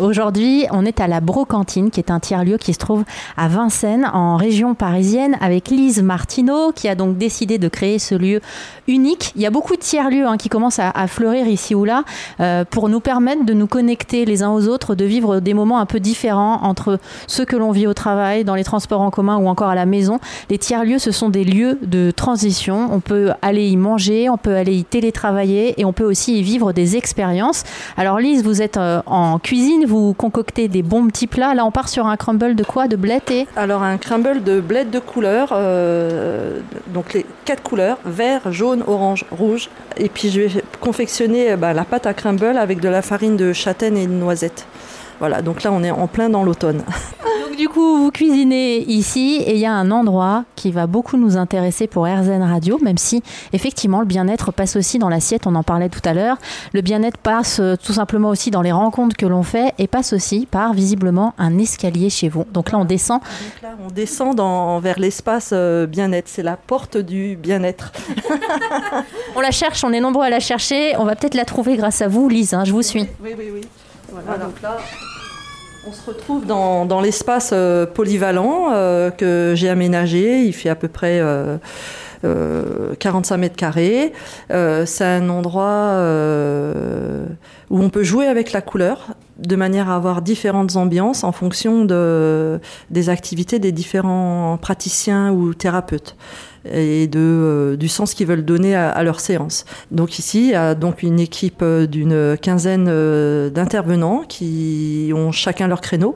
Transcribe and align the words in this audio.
Aujourd'hui, 0.00 0.64
on 0.70 0.86
est 0.86 1.00
à 1.00 1.06
la 1.06 1.20
Brocantine, 1.20 1.90
qui 1.90 2.00
est 2.00 2.10
un 2.10 2.18
tiers-lieu 2.18 2.56
qui 2.56 2.72
se 2.72 2.78
trouve 2.78 3.04
à 3.36 3.48
Vincennes, 3.48 4.10
en 4.14 4.38
région 4.38 4.74
parisienne, 4.74 5.36
avec 5.42 5.68
Lise 5.68 6.02
Martineau, 6.02 6.72
qui 6.72 6.88
a 6.88 6.94
donc 6.94 7.18
décidé 7.18 7.58
de 7.58 7.68
créer 7.68 7.98
ce 7.98 8.14
lieu 8.14 8.40
unique. 8.88 9.32
Il 9.36 9.42
y 9.42 9.46
a 9.46 9.50
beaucoup 9.50 9.76
de 9.76 9.80
tiers-lieux 9.80 10.26
hein, 10.26 10.38
qui 10.38 10.48
commencent 10.48 10.78
à, 10.78 11.06
fleurir 11.08 11.46
ici 11.46 11.74
ou 11.74 11.84
là 11.84 12.04
euh, 12.40 12.64
pour 12.64 12.88
nous 12.88 13.00
permettre 13.00 13.44
de 13.44 13.52
nous 13.52 13.66
connecter 13.66 14.24
les 14.24 14.42
uns 14.42 14.50
aux 14.50 14.66
autres, 14.66 14.94
de 14.94 15.04
vivre 15.04 15.40
des 15.40 15.52
moments 15.52 15.78
un 15.78 15.84
peu 15.84 16.00
différents 16.00 16.62
entre 16.62 16.98
ceux 17.26 17.44
que 17.44 17.56
l'on 17.56 17.70
vit 17.70 17.86
au 17.86 17.92
travail, 17.92 18.44
dans 18.44 18.54
les 18.54 18.64
transports 18.64 19.02
en 19.02 19.10
commun 19.10 19.36
ou 19.36 19.46
encore 19.46 19.68
à 19.68 19.74
la 19.74 19.84
maison. 19.84 20.20
Les 20.48 20.56
tiers-lieux, 20.56 21.00
ce 21.00 21.10
sont 21.10 21.28
des 21.28 21.44
lieux 21.44 21.78
de 21.82 22.10
transition. 22.12 22.88
On 22.90 23.00
peut 23.00 23.32
aller 23.42 23.68
y 23.68 23.76
manger, 23.76 24.30
on 24.30 24.38
peut 24.38 24.56
aller 24.56 24.74
y 24.74 24.84
télétravailler 24.84 25.78
et 25.78 25.84
on 25.84 25.92
peut 25.92 26.04
aussi 26.04 26.38
y 26.38 26.42
vivre 26.42 26.72
des 26.72 26.96
expériences. 26.96 27.64
Alors 27.98 28.18
Lise, 28.20 28.42
vous 28.42 28.62
êtes 28.62 28.78
euh, 28.78 29.02
en 29.04 29.38
cuisine 29.38 29.81
vous 29.84 30.14
concoctez 30.14 30.68
des 30.68 30.82
bons 30.82 31.06
petits 31.08 31.26
plats. 31.26 31.54
Là, 31.54 31.64
on 31.64 31.70
part 31.70 31.88
sur 31.88 32.06
un 32.06 32.16
crumble 32.16 32.54
de 32.54 32.64
quoi 32.64 32.88
De 32.88 32.96
bled 32.96 33.22
et 33.30 33.46
Alors, 33.56 33.82
un 33.82 33.98
crumble 33.98 34.42
de 34.42 34.60
bled 34.60 34.90
de 34.90 34.98
couleur, 34.98 35.50
euh, 35.52 36.60
donc 36.88 37.14
les 37.14 37.26
quatre 37.44 37.62
couleurs 37.62 37.98
vert, 38.04 38.52
jaune, 38.52 38.82
orange, 38.86 39.24
rouge. 39.30 39.68
Et 39.96 40.08
puis, 40.08 40.30
je 40.30 40.40
vais 40.40 40.64
confectionner 40.80 41.56
bah, 41.56 41.72
la 41.72 41.84
pâte 41.84 42.06
à 42.06 42.14
crumble 42.14 42.56
avec 42.56 42.80
de 42.80 42.88
la 42.88 43.02
farine 43.02 43.36
de 43.36 43.52
châtaigne 43.52 43.96
et 43.96 44.06
de 44.06 44.12
noisette. 44.12 44.66
Voilà, 45.22 45.40
donc 45.40 45.62
là, 45.62 45.70
on 45.70 45.84
est 45.84 45.92
en 45.92 46.08
plein 46.08 46.28
dans 46.28 46.42
l'automne. 46.42 46.82
du 47.56 47.68
coup, 47.68 47.98
vous 47.98 48.10
cuisinez 48.10 48.78
ici 48.90 49.36
et 49.46 49.54
il 49.54 49.60
y 49.60 49.66
a 49.66 49.72
un 49.72 49.92
endroit 49.92 50.42
qui 50.56 50.72
va 50.72 50.88
beaucoup 50.88 51.16
nous 51.16 51.36
intéresser 51.36 51.86
pour 51.86 52.06
RZN 52.06 52.42
Radio, 52.42 52.80
même 52.82 52.98
si 52.98 53.22
effectivement 53.52 54.00
le 54.00 54.04
bien-être 54.04 54.50
passe 54.50 54.74
aussi 54.74 54.98
dans 54.98 55.08
l'assiette, 55.08 55.46
on 55.46 55.54
en 55.54 55.62
parlait 55.62 55.90
tout 55.90 56.00
à 56.04 56.12
l'heure. 56.12 56.38
Le 56.72 56.80
bien-être 56.80 57.18
passe 57.18 57.60
euh, 57.60 57.76
tout 57.76 57.92
simplement 57.92 58.30
aussi 58.30 58.50
dans 58.50 58.62
les 58.62 58.72
rencontres 58.72 59.16
que 59.16 59.24
l'on 59.24 59.44
fait 59.44 59.74
et 59.78 59.86
passe 59.86 60.12
aussi 60.12 60.44
par 60.44 60.72
visiblement 60.72 61.34
un 61.38 61.56
escalier 61.56 62.10
chez 62.10 62.28
vous. 62.28 62.44
Donc 62.52 62.72
là, 62.72 62.78
on 62.78 62.84
descend. 62.84 63.20
là, 63.62 63.76
on 63.86 63.92
descend 63.92 64.34
dans, 64.34 64.80
vers 64.80 64.98
l'espace 64.98 65.50
euh, 65.52 65.86
bien-être. 65.86 66.26
C'est 66.26 66.42
la 66.42 66.56
porte 66.56 66.96
du 66.96 67.36
bien-être. 67.36 67.92
on 69.36 69.40
la 69.40 69.52
cherche, 69.52 69.84
on 69.84 69.92
est 69.92 70.00
nombreux 70.00 70.24
à 70.24 70.30
la 70.30 70.40
chercher. 70.40 70.96
On 70.98 71.04
va 71.04 71.14
peut-être 71.14 71.34
la 71.36 71.44
trouver 71.44 71.76
grâce 71.76 72.02
à 72.02 72.08
vous, 72.08 72.28
Lise. 72.28 72.54
Hein, 72.54 72.64
je 72.64 72.72
vous 72.72 72.82
suis. 72.82 73.06
Oui, 73.22 73.36
oui, 73.38 73.50
oui. 73.54 73.60
Voilà, 74.10 74.44
donc 74.44 74.60
là. 74.60 74.78
On 75.84 75.90
se 75.90 76.06
retrouve 76.06 76.46
dans, 76.46 77.00
l'espace 77.00 77.50
euh, 77.52 77.86
polyvalent 77.86 78.68
euh, 78.72 79.10
que 79.10 79.54
j'ai 79.56 79.68
aménagé. 79.68 80.44
Il 80.44 80.52
fait 80.52 80.68
à 80.68 80.76
peu 80.76 80.86
près 80.86 81.20
45 82.22 83.34
euh, 83.34 83.38
mètres 83.38 83.56
carrés. 83.56 84.12
c'est 84.48 85.04
un 85.04 85.28
endroit 85.28 85.98
où 87.70 87.82
on 87.82 87.90
peut 87.90 88.04
jouer 88.04 88.26
avec 88.26 88.52
la 88.52 88.60
couleur 88.60 89.08
de 89.38 89.56
manière 89.56 89.88
à 89.88 89.96
avoir 89.96 90.22
différentes 90.22 90.76
ambiances 90.76 91.24
en 91.24 91.32
fonction 91.32 91.84
de, 91.84 92.60
des 92.90 93.08
activités 93.08 93.58
des 93.58 93.72
différents 93.72 94.58
praticiens 94.60 95.32
ou 95.32 95.54
thérapeutes 95.54 96.16
et 96.70 97.06
de, 97.06 97.18
euh, 97.18 97.76
du 97.76 97.88
sens 97.88 98.14
qu'ils 98.14 98.26
veulent 98.26 98.44
donner 98.44 98.74
à, 98.74 99.02
leur 99.02 99.20
séance. 99.20 99.64
Donc 99.90 100.18
ici, 100.18 100.44
il 100.46 100.50
y 100.50 100.54
a 100.54 100.74
donc 100.74 101.02
une 101.02 101.20
équipe 101.20 101.62
euh, 101.62 101.86
d'une 101.86 102.36
quinzaine 102.40 102.86
euh, 102.88 103.50
d'intervenants 103.50 104.24
qui 104.28 105.12
ont 105.14 105.32
chacun 105.32 105.66
leur 105.66 105.80
créneau 105.80 106.14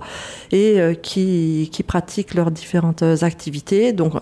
et 0.53 0.79
qui, 1.03 1.69
qui 1.73 1.83
pratiquent 1.83 2.35
leurs 2.35 2.51
différentes 2.51 3.03
activités. 3.03 3.93
Donc 3.93 4.13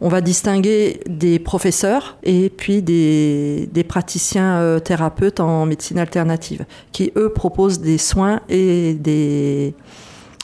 on 0.00 0.08
va 0.08 0.20
distinguer 0.20 1.00
des 1.08 1.38
professeurs 1.40 2.16
et 2.22 2.48
puis 2.48 2.80
des, 2.80 3.68
des 3.72 3.82
praticiens 3.82 4.78
thérapeutes 4.84 5.40
en 5.40 5.66
médecine 5.66 5.98
alternative 5.98 6.64
qui, 6.92 7.12
eux, 7.16 7.32
proposent 7.32 7.80
des 7.80 7.98
soins 7.98 8.33
et 8.48 8.94
des, 8.94 9.74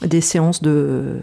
des 0.03 0.21
séances 0.21 0.61
de 0.61 1.19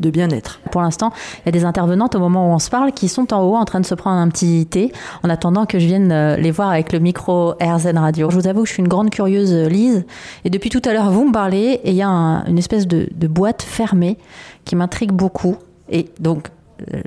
de 0.00 0.10
bien-être. 0.10 0.60
Pour 0.70 0.82
l'instant, 0.82 1.12
il 1.38 1.46
y 1.46 1.48
a 1.48 1.52
des 1.52 1.64
intervenantes 1.64 2.14
au 2.14 2.18
moment 2.18 2.50
où 2.50 2.54
on 2.54 2.58
se 2.58 2.70
parle 2.70 2.92
qui 2.92 3.08
sont 3.08 3.32
en 3.32 3.42
haut 3.42 3.56
en 3.56 3.64
train 3.64 3.80
de 3.80 3.86
se 3.86 3.94
prendre 3.94 4.18
un 4.18 4.28
petit 4.28 4.66
thé 4.66 4.92
en 5.22 5.30
attendant 5.30 5.66
que 5.66 5.78
je 5.78 5.86
vienne 5.86 6.12
euh, 6.12 6.36
les 6.36 6.50
voir 6.50 6.70
avec 6.70 6.92
le 6.92 6.98
micro 6.98 7.54
RZN 7.60 7.98
Radio. 7.98 8.30
Je 8.30 8.36
vous 8.36 8.46
avoue 8.46 8.62
que 8.62 8.68
je 8.68 8.74
suis 8.74 8.82
une 8.82 8.88
grande 8.88 9.10
curieuse 9.10 9.52
euh, 9.52 9.68
Lise 9.68 10.04
et 10.44 10.50
depuis 10.50 10.70
tout 10.70 10.82
à 10.84 10.92
l'heure 10.92 11.10
vous 11.10 11.26
me 11.26 11.32
parlez 11.32 11.80
et 11.82 11.90
il 11.90 11.96
y 11.96 12.02
a 12.02 12.08
une 12.08 12.58
espèce 12.58 12.86
de, 12.86 13.08
boîte 13.26 13.62
fermée 13.62 14.18
qui 14.64 14.76
m'intrigue 14.76 15.12
beaucoup 15.12 15.56
et 15.90 16.08
donc 16.20 16.48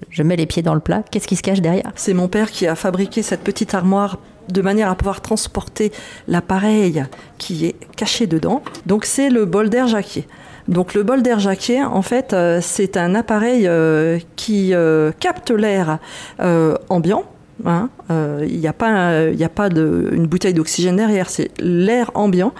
je 0.09 0.23
mets 0.23 0.35
les 0.35 0.45
pieds 0.45 0.63
dans 0.63 0.73
le 0.73 0.79
plat. 0.79 1.03
Qu'est-ce 1.11 1.27
qui 1.27 1.35
se 1.35 1.43
cache 1.43 1.61
derrière? 1.61 1.91
C'est 1.95 2.13
mon 2.13 2.27
père 2.27 2.51
qui 2.51 2.67
a 2.67 2.75
fabriqué 2.75 3.21
cette 3.21 3.41
petite 3.41 3.73
armoire 3.73 4.17
de 4.51 4.61
manière 4.61 4.89
à 4.89 4.95
pouvoir 4.95 5.21
transporter 5.21 5.91
l'appareil 6.27 7.05
qui 7.37 7.65
est 7.65 7.75
caché 7.95 8.27
dedans. 8.27 8.63
Donc 8.85 9.05
c'est 9.05 9.29
le 9.29 9.45
bol 9.45 9.69
d'air 9.69 9.87
Jacquier. 9.87 10.27
Donc 10.67 10.93
le 10.93 11.03
bol 11.03 11.23
d'air 11.23 11.39
Jacquier, 11.39 11.83
en 11.83 12.01
fait, 12.01 12.33
euh, 12.33 12.59
c'est 12.61 12.95
un 12.95 13.15
appareil 13.15 13.67
euh, 13.67 14.19
qui 14.35 14.73
euh, 14.73 15.11
capte 15.19 15.51
l'air 15.51 15.97
ambiant. 16.89 17.23
Hein, 17.65 17.89
il 18.09 18.57
n'y 18.57 18.67
a 18.67 18.73
pas, 18.73 19.25
il 19.25 19.43
a 19.43 19.49
pas 19.49 19.67
une 19.67 20.27
bouteille 20.27 20.53
d'oxygène 20.53 20.95
derrière, 20.95 21.29
c'est 21.29 21.51
l'air 21.59 22.09
ambiant 22.13 22.53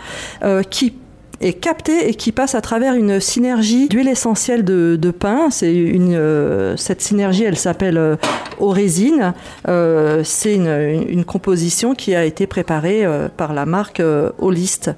qui 0.69 0.93
est 1.41 1.53
capté 1.53 2.09
et 2.09 2.15
qui 2.15 2.31
passe 2.31 2.55
à 2.55 2.61
travers 2.61 2.95
une 2.95 3.19
synergie 3.19 3.87
d'huile 3.87 4.07
essentielle 4.07 4.63
de, 4.63 4.97
de 4.99 5.11
pain. 5.11 5.49
C'est 5.49 5.73
une, 5.73 6.13
euh, 6.13 6.75
cette 6.77 7.01
synergie, 7.01 7.43
elle 7.43 7.57
s'appelle 7.57 7.97
euh, 7.97 8.15
orésine. 8.59 9.33
Euh, 9.67 10.21
c'est 10.23 10.55
une, 10.55 11.05
une, 11.07 11.25
composition 11.25 11.95
qui 11.95 12.15
a 12.15 12.25
été 12.25 12.47
préparée 12.47 13.05
euh, 13.05 13.29
par 13.29 13.53
la 13.53 13.65
marque 13.65 14.01
Holist, 14.39 14.91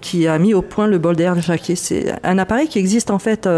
qui 0.00 0.26
a 0.26 0.38
mis 0.38 0.54
au 0.54 0.62
point 0.62 0.86
le 0.86 0.98
bol 0.98 1.16
d'air 1.16 1.40
Jacquet. 1.40 1.76
C'est 1.76 2.14
un 2.22 2.38
appareil 2.38 2.68
qui 2.68 2.78
existe 2.78 3.10
en 3.10 3.18
fait 3.18 3.48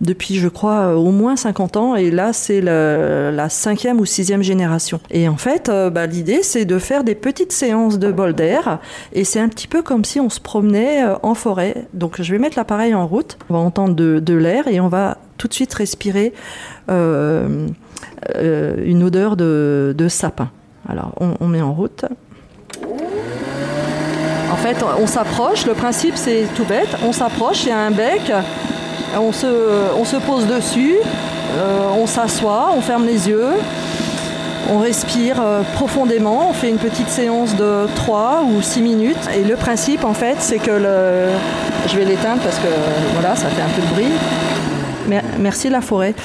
depuis, 0.00 0.36
je 0.36 0.48
crois, 0.48 0.96
au 0.96 1.10
moins 1.10 1.36
50 1.36 1.76
ans. 1.76 1.94
Et 1.94 2.10
là, 2.10 2.32
c'est 2.32 2.60
la 2.60 3.48
cinquième 3.48 4.00
ou 4.00 4.04
sixième 4.04 4.42
génération. 4.42 5.00
Et 5.10 5.28
en 5.28 5.36
fait, 5.36 5.70
bah, 5.92 6.06
l'idée, 6.06 6.42
c'est 6.42 6.64
de 6.64 6.78
faire 6.78 7.04
des 7.04 7.14
petites 7.14 7.52
séances 7.52 7.98
de 7.98 8.12
bol 8.12 8.34
d'air. 8.34 8.78
Et 9.12 9.24
c'est 9.24 9.40
un 9.40 9.48
petit 9.48 9.68
peu 9.68 9.82
comme 9.82 10.04
si 10.04 10.20
on 10.20 10.30
se 10.30 10.40
promenait 10.40 11.02
en 11.22 11.34
forêt. 11.34 11.86
Donc 11.94 12.20
je 12.20 12.32
vais 12.32 12.38
mettre 12.38 12.56
l'appareil 12.56 12.94
en 12.94 13.06
route. 13.06 13.38
On 13.48 13.54
va 13.54 13.60
entendre 13.60 13.94
de, 13.94 14.34
l'air 14.34 14.68
et 14.68 14.80
on 14.80 14.88
va 14.88 15.18
tout 15.38 15.48
de 15.48 15.54
suite 15.54 15.72
respirer 15.74 16.32
euh, 16.90 17.66
euh, 18.36 18.76
une 18.84 19.02
odeur 19.02 19.36
de, 19.36 20.06
sapin. 20.08 20.50
Alors 20.88 21.14
on, 21.40 21.48
met 21.48 21.62
en 21.62 21.72
route. 21.72 22.04
En 24.52 24.56
fait, 24.56 24.76
on 24.98 25.06
s'approche. 25.06 25.66
Le 25.66 25.74
principe, 25.74 26.16
c'est 26.16 26.46
tout 26.54 26.64
bête. 26.64 26.88
On 27.04 27.12
s'approche, 27.12 27.64
il 27.64 27.68
y 27.68 27.72
a 27.72 27.78
un 27.78 27.90
bec. 27.90 28.32
On 29.14 29.32
se, 29.32 29.46
on 29.96 30.04
se 30.04 30.16
pose 30.16 30.46
dessus. 30.46 30.96
Euh, 31.58 31.88
on 31.96 32.06
s'assoit, 32.06 32.70
on 32.76 32.80
ferme 32.80 33.06
les 33.06 33.28
yeux 33.28 33.52
on 34.68 34.78
respire 34.78 35.36
euh, 35.40 35.62
profondément, 35.74 36.50
on 36.50 36.52
fait 36.52 36.68
une 36.68 36.78
petite 36.78 37.08
séance 37.08 37.54
de 37.54 37.86
3 37.94 38.44
ou 38.44 38.62
6 38.62 38.82
minutes. 38.82 39.28
Et 39.36 39.44
le 39.44 39.56
principe, 39.56 40.04
en 40.04 40.14
fait, 40.14 40.36
c'est 40.40 40.58
que. 40.58 40.72
Je 41.88 41.96
vais 41.96 42.04
l'éteindre 42.04 42.42
parce 42.42 42.56
que 42.56 42.66
voilà, 43.12 43.36
ça 43.36 43.48
fait 43.48 43.62
un 43.62 43.68
peu 43.68 43.80
de 43.80 43.86
bruit. 43.94 44.12
Merci 45.38 45.68
la 45.68 45.80
forêt. 45.80 46.14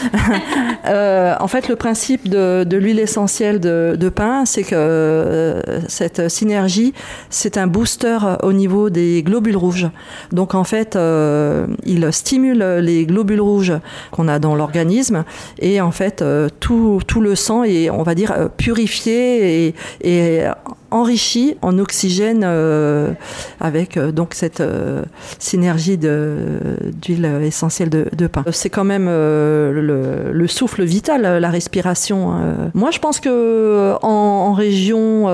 Euh, 0.87 1.35
en 1.39 1.47
fait, 1.47 1.69
le 1.69 1.75
principe 1.75 2.27
de, 2.27 2.65
l'huile 2.75 2.99
essentielle 2.99 3.59
de, 3.59 4.09
pain, 4.09 4.45
c'est 4.45 4.63
que 4.63 4.73
euh, 4.73 5.61
cette 5.87 6.27
synergie, 6.27 6.93
c'est 7.29 7.57
un 7.57 7.67
booster 7.67 8.17
au 8.41 8.51
niveau 8.51 8.89
des 8.89 9.21
globules 9.21 9.57
rouges. 9.57 9.87
Donc 10.31 10.55
en 10.55 10.63
fait, 10.63 10.95
euh, 10.95 11.67
il 11.85 12.11
stimule 12.11 12.63
les 12.79 13.05
globules 13.05 13.41
rouges 13.41 13.73
qu'on 14.09 14.27
a 14.27 14.39
dans 14.39 14.55
l'organisme 14.55 15.23
et 15.59 15.81
en 15.81 15.91
fait, 15.91 16.23
tout, 16.59 16.99
tout, 17.05 17.21
le 17.21 17.35
sang 17.35 17.63
est, 17.63 17.91
on 17.91 18.01
va 18.01 18.15
dire, 18.15 18.49
purifié 18.57 19.67
et, 19.67 19.75
et 20.01 20.43
enrichi 20.91 21.55
en 21.61 21.79
oxygène 21.79 22.43
euh, 22.43 23.11
avec 23.59 23.97
euh, 23.97 24.11
donc 24.11 24.33
cette 24.33 24.59
euh, 24.59 25.03
synergie 25.39 25.97
d'huile 25.97 27.25
essentielle 27.43 27.89
de, 27.89 28.27
pain. 28.27 28.43
C'est 28.51 28.69
quand 28.69 28.83
même 28.83 29.07
le, 29.07 30.45
souffle 30.47 30.83
vital, 30.83 31.21
la 31.39 31.49
respiration. 31.49 32.33
Hein. 32.33 32.71
Moi, 32.73 32.91
je 32.91 32.99
pense 32.99 33.19
que 33.19 33.93
en, 34.01 34.53
région 34.53 35.27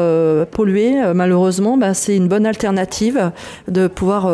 polluée, 0.51 0.95
malheureusement, 1.13 1.77
bah, 1.77 1.93
c'est 1.93 2.15
une 2.15 2.27
bonne 2.27 2.45
alternative 2.45 3.31
de 3.67 3.87
pouvoir 3.87 4.31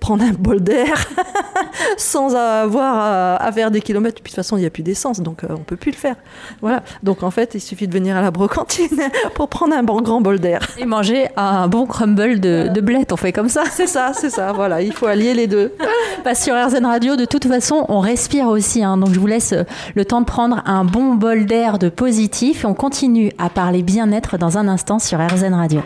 prendre 0.00 0.24
un 0.24 0.32
bol 0.32 0.60
d'air 0.60 1.06
sans 1.96 2.34
avoir 2.34 3.40
à, 3.40 3.52
faire 3.52 3.70
des 3.70 3.80
kilomètres. 3.80 4.20
Puis 4.22 4.32
de 4.32 4.36
toute 4.36 4.44
façon, 4.44 4.56
il 4.56 4.60
n'y 4.60 4.66
a 4.66 4.70
plus 4.70 4.82
d'essence, 4.82 5.20
donc 5.20 5.42
on 5.48 5.60
on 5.60 5.62
peut 5.62 5.76
plus 5.76 5.92
le 5.92 5.96
faire. 5.96 6.16
Voilà. 6.62 6.82
Donc 7.02 7.22
en 7.22 7.30
fait, 7.30 7.54
il 7.54 7.60
suffit 7.60 7.86
de 7.86 7.92
venir 7.92 8.16
à 8.16 8.22
la 8.22 8.30
brocantine 8.30 8.98
pour 9.34 9.48
prendre 9.48 9.74
un 9.74 9.82
bon 9.82 10.00
grand 10.00 10.22
bol 10.22 10.40
d'air. 10.40 10.66
Et 10.78 10.86
manger 10.86 11.28
un 11.36 11.68
bon 11.68 11.86
crumble 11.86 12.40
de, 12.40 12.68
de 12.68 12.80
blette, 12.80 13.12
on 13.12 13.16
fait 13.16 13.32
comme 13.32 13.50
ça. 13.50 13.64
C'est 13.70 13.86
ça, 13.86 14.12
c'est 14.14 14.30
ça. 14.30 14.52
Voilà, 14.52 14.80
il 14.80 14.92
faut 14.92 15.06
allier 15.06 15.34
les 15.34 15.46
deux. 15.46 15.72
Bah, 16.24 16.34
sur 16.34 16.54
RZN 16.54 16.84
Radio, 16.84 17.16
de 17.16 17.24
toute 17.24 17.46
façon, 17.46 17.86
on 17.88 18.00
respire 18.00 18.48
aussi. 18.48 18.84
Hein. 18.84 18.98
donc 18.98 19.12
je 19.12 19.20
vous 19.20 19.26
laisse 19.26 19.54
le 19.94 20.04
temps 20.04 20.20
de 20.20 20.26
prendre 20.26 20.62
un 20.66 20.84
bon 20.84 21.14
bol 21.14 21.46
d'air 21.46 21.78
de 21.78 21.88
positif 21.88 22.64
et 22.64 22.66
on 22.66 22.74
continue 22.74 23.32
à 23.38 23.48
parler 23.48 23.82
bien-être 23.82 24.36
dans 24.36 24.58
un 24.58 24.68
instant 24.68 24.98
sur 24.98 25.18
RZN 25.18 25.54
Radio. 25.54 25.80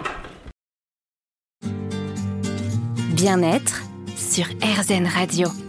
Bien-être 3.13 3.83
sur 4.31 4.47
RZN 4.63 5.07
Radio. 5.07 5.64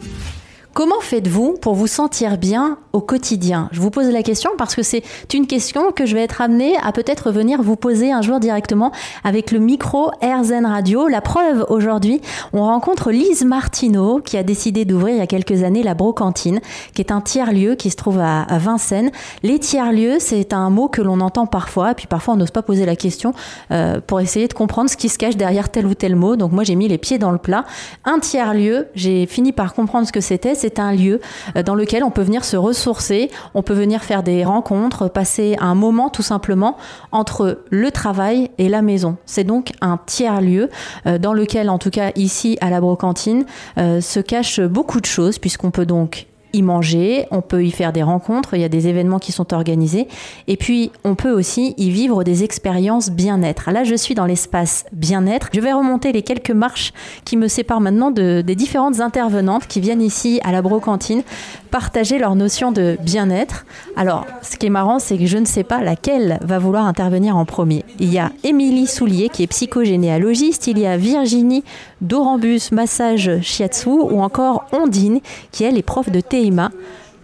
Comment 0.75 0.99
faites-vous 0.99 1.53
pour 1.53 1.73
vous 1.73 1.87
sentir 1.87 2.37
bien 2.37 2.79
au 2.91 2.99
quotidien? 2.99 3.69
Je 3.71 3.79
vous 3.79 3.91
pose 3.91 4.09
la 4.09 4.23
question 4.23 4.51
parce 4.57 4.75
que 4.75 4.83
c'est 4.83 5.03
une 5.33 5.47
question 5.47 5.93
que 5.93 6.05
je 6.05 6.15
vais 6.15 6.23
être 6.23 6.41
amenée 6.41 6.75
à 6.83 6.91
peut-être 6.91 7.31
venir 7.31 7.61
vous 7.61 7.77
poser 7.77 8.11
un 8.11 8.21
jour 8.21 8.41
directement 8.41 8.91
avec 9.23 9.51
le 9.51 9.59
micro 9.59 10.11
AirZen 10.19 10.65
Radio. 10.65 11.07
La 11.07 11.21
preuve 11.21 11.65
aujourd'hui, 11.69 12.19
on 12.51 12.59
rencontre 12.65 13.11
Lise 13.11 13.45
Martineau 13.45 14.19
qui 14.19 14.35
a 14.35 14.43
décidé 14.43 14.83
d'ouvrir 14.83 15.15
il 15.15 15.19
y 15.19 15.21
a 15.21 15.27
quelques 15.27 15.63
années 15.63 15.81
la 15.81 15.93
Brocantine, 15.93 16.59
qui 16.93 17.01
est 17.01 17.13
un 17.13 17.21
tiers-lieu 17.21 17.75
qui 17.75 17.89
se 17.89 17.95
trouve 17.95 18.19
à, 18.19 18.45
Vincennes. 18.57 19.11
Les 19.43 19.59
tiers-lieux, 19.59 20.17
c'est 20.19 20.51
un 20.51 20.69
mot 20.69 20.89
que 20.89 21.01
l'on 21.01 21.21
entend 21.21 21.45
parfois, 21.45 21.91
et 21.91 21.95
puis 21.95 22.07
parfois 22.07 22.33
on 22.33 22.37
n'ose 22.37 22.51
pas 22.51 22.63
poser 22.63 22.85
la 22.85 22.97
question 22.97 23.33
euh, 23.71 24.01
pour 24.05 24.19
essayer 24.19 24.49
de 24.49 24.53
comprendre 24.53 24.89
ce 24.89 24.97
qui 24.97 25.07
se 25.07 25.17
cache 25.17 25.37
derrière 25.37 25.69
tel 25.69 25.85
ou 25.85 25.93
tel 25.93 26.17
mot. 26.17 26.35
Donc 26.35 26.51
moi 26.51 26.65
j'ai 26.65 26.75
mis 26.75 26.89
les 26.89 26.97
pieds 26.97 27.17
dans 27.17 27.31
le 27.31 27.37
plat. 27.37 27.63
Un 28.03 28.19
tiers-lieu, 28.19 28.89
j'ai 28.93 29.25
fini 29.25 29.53
par 29.53 29.73
comprendre 29.73 30.05
ce 30.05 30.11
que 30.11 30.19
c'était 30.19 30.53
c'est 30.65 30.79
un 30.79 30.93
lieu 30.93 31.21
euh, 31.55 31.61
dans 31.61 31.75
lequel 31.75 32.03
on 32.03 32.09
peut 32.09 32.23
venir 32.23 32.43
se 32.43 32.57
ressourcer, 32.57 33.29
on 33.53 33.61
peut 33.61 33.75
venir 33.75 34.03
faire 34.03 34.23
des 34.23 34.43
rencontres, 34.43 35.07
passer 35.09 35.55
un 35.59 35.75
moment 35.75 36.09
tout 36.09 36.23
simplement 36.23 36.75
entre 37.11 37.59
le 37.69 37.91
travail 37.91 38.49
et 38.57 38.67
la 38.67 38.81
maison. 38.81 39.17
C'est 39.27 39.43
donc 39.43 39.73
un 39.81 39.99
tiers 40.03 40.41
lieu 40.41 40.71
euh, 41.05 41.19
dans 41.19 41.33
lequel, 41.33 41.69
en 41.69 41.77
tout 41.77 41.91
cas 41.91 42.11
ici 42.15 42.57
à 42.61 42.71
la 42.71 42.81
brocantine, 42.81 43.45
euh, 43.77 44.01
se 44.01 44.19
cachent 44.19 44.59
beaucoup 44.59 45.01
de 45.01 45.05
choses 45.05 45.37
puisqu'on 45.37 45.69
peut 45.69 45.85
donc 45.85 46.25
y 46.55 46.61
manger, 46.61 47.27
on 47.31 47.41
peut 47.41 47.63
y 47.63 47.71
faire 47.71 47.93
des 47.93 48.03
rencontres, 48.03 48.53
il 48.53 48.61
y 48.61 48.63
a 48.63 48.69
des 48.69 48.87
événements 48.87 49.19
qui 49.19 49.31
sont 49.31 49.53
organisés, 49.53 50.07
et 50.47 50.57
puis 50.57 50.91
on 51.03 51.15
peut 51.15 51.31
aussi 51.31 51.73
y 51.77 51.89
vivre 51.89 52.23
des 52.23 52.43
expériences 52.43 53.09
bien-être. 53.09 53.71
Là, 53.71 53.83
je 53.83 53.95
suis 53.95 54.15
dans 54.15 54.25
l'espace 54.25 54.85
bien-être. 54.91 55.49
Je 55.53 55.59
vais 55.59 55.73
remonter 55.73 56.11
les 56.11 56.21
quelques 56.21 56.51
marches 56.51 56.93
qui 57.25 57.37
me 57.37 57.47
séparent 57.47 57.81
maintenant 57.81 58.11
de, 58.11 58.41
des 58.41 58.55
différentes 58.55 58.99
intervenantes 58.99 59.67
qui 59.67 59.79
viennent 59.79 60.01
ici 60.01 60.39
à 60.43 60.51
la 60.51 60.61
brocantine 60.61 61.23
partager 61.71 62.19
leur 62.19 62.35
notion 62.35 62.71
de 62.71 62.97
bien-être. 63.01 63.65
Alors, 63.97 64.25
ce 64.41 64.55
qui 64.55 64.67
est 64.67 64.69
marrant, 64.69 64.99
c'est 64.99 65.17
que 65.17 65.25
je 65.25 65.37
ne 65.37 65.43
sais 65.43 65.65
pas 65.65 65.81
laquelle 65.81 66.39
va 66.41 66.57
vouloir 66.57 66.85
intervenir 66.85 67.35
en 67.35 67.43
premier. 67.43 67.83
Il 67.99 68.13
y 68.13 68.17
a 68.17 68.31
Émilie 68.43 68.87
Soulier 68.87 69.27
qui 69.27 69.43
est 69.43 69.47
psychogénéalogiste, 69.47 70.67
il 70.67 70.79
y 70.79 70.85
a 70.85 70.95
Virginie 70.95 71.65
Dorambus, 71.99 72.71
massage 72.71 73.41
shiatsu, 73.41 73.89
ou 73.89 74.21
encore 74.21 74.65
Ondine 74.71 75.19
qui 75.51 75.65
elle 75.65 75.77
est 75.77 75.83
prof 75.83 76.09
de 76.09 76.21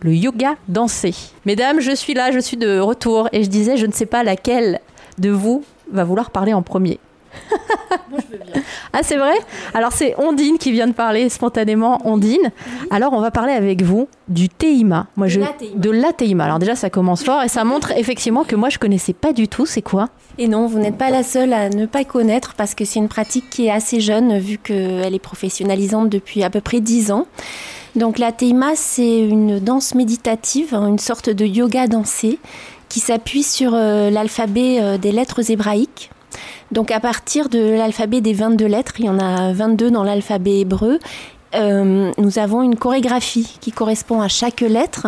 Le 0.04 0.14
yoga 0.14 0.56
dansé. 0.68 1.14
Mesdames, 1.46 1.80
je 1.80 1.94
suis 1.94 2.14
là, 2.14 2.32
je 2.32 2.40
suis 2.40 2.58
de 2.58 2.80
retour 2.80 3.30
et 3.32 3.44
je 3.44 3.50
disais, 3.50 3.78
je 3.78 3.86
ne 3.86 3.92
sais 3.92 4.08
pas 4.08 4.24
laquelle 4.24 4.80
de 5.20 5.30
vous 5.30 5.64
va 5.92 6.04
vouloir 6.04 6.32
parler 6.32 6.54
en 6.54 6.64
premier. 6.64 7.00
Moi, 8.10 8.20
je 8.20 8.38
veux 8.38 8.44
bien. 8.44 8.62
Ah, 8.94 9.00
c'est 9.04 9.18
vrai? 9.18 9.34
Alors, 9.74 9.94
c'est 9.94 10.16
Ondine 10.18 10.58
qui 10.58 10.72
vient 10.72 10.88
de 10.88 10.94
parler 10.94 11.30
spontanément. 11.30 12.00
Ondine. 12.06 12.52
Alors, 12.90 13.14
on 13.14 13.22
va 13.22 13.32
parler 13.32 13.54
avec 13.54 13.84
vous 13.84 14.08
du 14.28 14.50
TEIMA. 14.50 15.08
Moi, 15.16 15.28
de, 15.28 15.32
je... 15.32 15.40
l'ATEIMA. 15.40 15.80
de 15.80 15.90
l'ATEIMA. 15.90 16.44
Alors, 16.44 16.60
déjà, 16.60 16.76
ça 16.76 16.90
commence 16.90 17.24
fort 17.24 17.42
et 17.44 17.48
ça 17.48 17.64
montre 17.66 17.92
effectivement 17.92 18.44
que 18.44 18.56
moi, 18.56 18.70
je 18.70 18.80
connaissais 18.80 19.14
pas 19.14 19.34
du 19.34 19.48
tout. 19.48 19.66
C'est 19.66 19.82
quoi? 19.82 20.10
Et 20.38 20.48
non, 20.48 20.68
vous 20.68 20.80
n'êtes 20.80 20.98
pas 20.98 21.10
la 21.10 21.24
seule 21.24 21.54
à 21.54 21.70
ne 21.70 21.86
pas 21.86 22.04
connaître 22.04 22.54
parce 22.56 22.76
que 22.76 22.86
c'est 22.86 23.00
une 23.00 23.10
pratique 23.10 23.50
qui 23.50 23.68
est 23.68 23.72
assez 23.72 24.02
jeune 24.02 24.38
vu 24.38 24.58
qu'elle 24.58 25.14
est 25.14 25.20
professionnalisante 25.20 26.10
depuis 26.10 26.44
à 26.44 26.50
peu 26.50 26.62
près 26.62 26.80
10 26.80 27.12
ans. 27.12 27.28
Donc, 27.96 28.20
l'ATEIMA, 28.20 28.76
c'est 28.76 29.20
une 29.20 29.60
danse 29.60 29.96
méditative, 29.96 30.74
hein, 30.74 30.88
une 30.88 31.00
sorte 31.00 31.30
de 31.30 31.46
yoga 31.46 31.88
dansé 31.88 32.40
qui 32.92 33.00
s'appuie 33.00 33.44
sur 33.44 33.72
euh, 33.74 34.10
l'alphabet 34.10 34.80
euh, 34.82 34.98
des 34.98 35.14
lettres 35.14 35.50
hébraïques. 35.50 36.12
Donc 36.72 36.92
à 36.92 37.00
partir 37.00 37.48
de 37.48 37.60
l'alphabet 37.60 38.20
des 38.20 38.34
22 38.34 38.66
lettres, 38.66 38.94
il 39.00 39.06
y 39.06 39.10
en 39.10 39.18
a 39.18 39.54
22 39.54 39.92
dans 39.92 40.04
l'alphabet 40.04 40.60
hébreu, 40.60 41.00
euh, 41.56 42.12
nous 42.18 42.40
avons 42.40 42.64
une 42.64 42.76
chorégraphie 42.76 43.58
qui 43.62 43.72
correspond 43.72 44.22
à 44.22 44.28
chaque 44.28 44.62
lettre. 44.62 45.08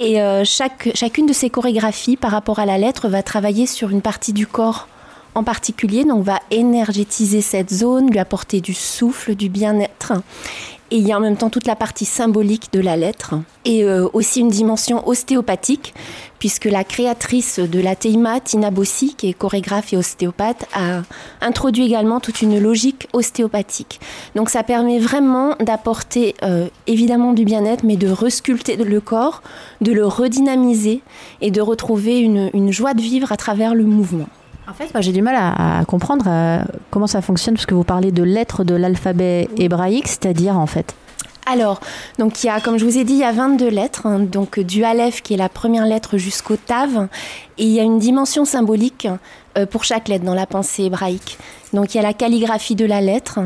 Et 0.00 0.18
chaque, 0.44 0.90
chacune 0.96 1.26
de 1.26 1.32
ces 1.32 1.48
chorégraphies 1.48 2.16
par 2.16 2.32
rapport 2.32 2.58
à 2.58 2.66
la 2.66 2.76
lettre 2.76 3.08
va 3.08 3.22
travailler 3.22 3.66
sur 3.66 3.90
une 3.90 4.02
partie 4.02 4.32
du 4.32 4.48
corps 4.48 4.88
en 5.34 5.44
particulier, 5.44 6.04
donc 6.04 6.24
va 6.24 6.40
énergétiser 6.50 7.40
cette 7.40 7.72
zone, 7.72 8.10
lui 8.10 8.18
apporter 8.18 8.60
du 8.60 8.74
souffle, 8.74 9.34
du 9.34 9.48
bien-être. 9.48 10.14
Et 10.92 10.96
il 10.96 11.08
y 11.08 11.12
a 11.12 11.16
en 11.16 11.20
même 11.20 11.38
temps 11.38 11.48
toute 11.48 11.66
la 11.66 11.74
partie 11.74 12.04
symbolique 12.04 12.70
de 12.74 12.80
la 12.80 12.98
lettre 12.98 13.36
et 13.64 13.82
euh, 13.82 14.06
aussi 14.12 14.40
une 14.40 14.50
dimension 14.50 15.08
ostéopathique, 15.08 15.94
puisque 16.38 16.66
la 16.66 16.84
créatrice 16.84 17.60
de 17.60 17.80
la 17.80 17.96
Teima, 17.96 18.40
Tina 18.40 18.70
Bossi, 18.70 19.14
qui 19.14 19.30
est 19.30 19.32
chorégraphe 19.32 19.94
et 19.94 19.96
ostéopathe, 19.96 20.66
a 20.74 21.00
introduit 21.40 21.86
également 21.86 22.20
toute 22.20 22.42
une 22.42 22.60
logique 22.60 23.08
ostéopathique. 23.14 24.00
Donc 24.34 24.50
ça 24.50 24.64
permet 24.64 24.98
vraiment 24.98 25.56
d'apporter 25.60 26.34
euh, 26.42 26.68
évidemment 26.86 27.32
du 27.32 27.46
bien-être, 27.46 27.84
mais 27.84 27.96
de 27.96 28.10
resculpter 28.10 28.76
le 28.76 29.00
corps, 29.00 29.42
de 29.80 29.92
le 29.92 30.06
redynamiser 30.06 31.00
et 31.40 31.50
de 31.50 31.62
retrouver 31.62 32.18
une, 32.18 32.50
une 32.52 32.70
joie 32.70 32.92
de 32.92 33.00
vivre 33.00 33.32
à 33.32 33.38
travers 33.38 33.74
le 33.74 33.84
mouvement. 33.84 34.28
En 34.68 34.74
fait, 34.74 34.90
j'ai 35.00 35.12
du 35.12 35.22
mal 35.22 35.34
à, 35.36 35.84
comprendre 35.86 36.24
euh, 36.28 36.62
comment 36.90 37.06
ça 37.06 37.20
fonctionne, 37.20 37.54
parce 37.54 37.66
que 37.66 37.74
vous 37.74 37.84
parlez 37.84 38.12
de 38.12 38.22
lettres 38.22 38.64
de 38.64 38.74
l'alphabet 38.74 39.48
hébraïque, 39.56 40.08
c'est-à-dire 40.08 40.58
en 40.58 40.66
fait. 40.66 40.94
Alors, 41.46 41.80
donc 42.18 42.42
il 42.42 42.46
y 42.46 42.50
a, 42.50 42.60
comme 42.60 42.78
je 42.78 42.84
vous 42.84 42.96
ai 42.96 43.04
dit, 43.04 43.14
il 43.14 43.18
y 43.18 43.24
a 43.24 43.32
22 43.32 43.68
lettres, 43.68 44.06
hein, 44.06 44.20
donc 44.20 44.60
du 44.60 44.84
Aleph 44.84 45.22
qui 45.22 45.34
est 45.34 45.36
la 45.36 45.48
première 45.48 45.86
lettre 45.86 46.16
jusqu'au 46.16 46.56
Tav, 46.56 47.08
et 47.58 47.64
il 47.64 47.72
y 47.72 47.80
a 47.80 47.82
une 47.82 47.98
dimension 47.98 48.44
symbolique 48.44 49.08
euh, 49.58 49.66
pour 49.66 49.82
chaque 49.82 50.08
lettre 50.08 50.24
dans 50.24 50.34
la 50.34 50.46
pensée 50.46 50.84
hébraïque. 50.84 51.38
Donc 51.72 51.94
il 51.94 51.96
y 51.96 52.00
a 52.00 52.04
la 52.04 52.14
calligraphie 52.14 52.76
de 52.76 52.84
la 52.84 53.00
lettre, 53.00 53.40